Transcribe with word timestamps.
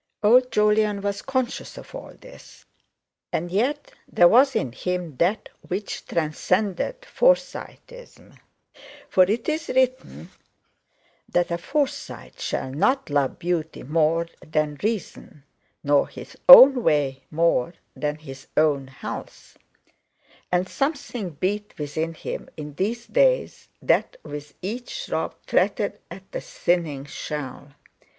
Old 0.23 0.51
Jolyon 0.51 1.01
was 1.03 1.21
conscious 1.21 1.77
of 1.77 1.93
all 1.93 2.15
this, 2.19 2.65
and 3.31 3.51
yet 3.51 3.91
there 4.11 4.27
was 4.27 4.55
in 4.55 4.71
him 4.71 5.15
that 5.17 5.49
which 5.67 6.07
transcended 6.07 7.05
Forsyteism. 7.05 8.33
For 9.09 9.25
it 9.25 9.47
is 9.47 9.67
written 9.69 10.31
that 11.29 11.51
a 11.51 11.59
Forsyte 11.59 12.39
shall 12.39 12.71
not 12.71 13.11
love 13.11 13.37
beauty 13.37 13.83
more 13.83 14.27
than 14.43 14.79
reason; 14.81 15.43
nor 15.83 16.07
his 16.07 16.35
own 16.49 16.81
way 16.81 17.21
more 17.29 17.75
than 17.95 18.15
his 18.15 18.47
own 18.57 18.87
health. 18.87 19.59
And 20.51 20.67
something 20.67 21.29
beat 21.29 21.77
within 21.77 22.15
him 22.15 22.49
in 22.57 22.73
these 22.73 23.05
days 23.05 23.69
that 23.83 24.17
with 24.23 24.55
each 24.63 25.05
throb 25.05 25.35
fretted 25.45 25.99
at 26.09 26.23
the 26.31 26.41
thinning 26.41 27.05
shell. 27.05 27.75